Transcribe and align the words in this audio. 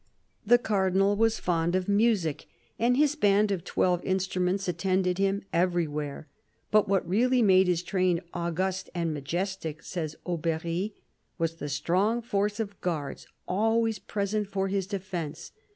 The 0.43 0.57
Cardinal 0.57 1.15
was 1.15 1.37
fond 1.37 1.75
of 1.75 1.87
music, 1.87 2.47
and 2.79 2.97
his 2.97 3.13
band 3.15 3.51
of 3.51 3.63
twelve 3.63 4.03
instruments 4.03 4.67
attended 4.67 5.19
him 5.19 5.43
everywhere. 5.53 6.27
But 6.71 6.87
what 6.87 7.07
really 7.07 7.43
made 7.43 7.67
his 7.67 7.83
train" 7.83 8.19
august 8.49 8.89
and 8.95 9.13
majestic," 9.13 9.83
says 9.83 10.15
Aubery, 10.25 10.95
was 11.37 11.57
the 11.57 11.69
strong 11.69 12.23
force 12.23 12.59
of 12.59 12.81
guards 12.81 13.27
always 13.47 13.99
present 13.99 14.47
for 14.47 14.69
his 14.69 14.87
defence. 14.87 15.51